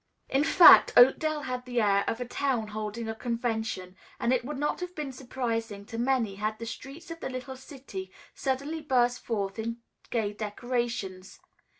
In 0.29 0.43
fact, 0.43 0.93
Oakdale 0.97 1.41
had 1.43 1.63
the 1.65 1.79
air 1.79 2.03
of 2.09 2.19
a 2.19 2.25
town 2.25 2.69
holding 2.69 3.07
a 3.07 3.13
convention, 3.13 3.95
and 4.19 4.33
it 4.33 4.43
would 4.43 4.57
not 4.57 4.79
have 4.79 4.95
been 4.95 5.11
surprising 5.11 5.85
to 5.85 5.99
many 5.99 6.37
had 6.37 6.57
the 6.57 6.65
streets 6.65 7.11
of 7.11 7.19
the 7.19 7.29
little 7.29 7.55
city 7.55 8.11
suddenly 8.33 8.81
burst 8.81 9.23
forth 9.23 9.59
in 9.59 9.77
gay 10.09 10.33
decorations. 10.33 11.39